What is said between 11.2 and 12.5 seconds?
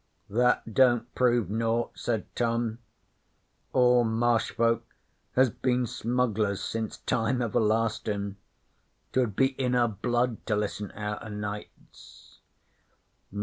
o' nights.'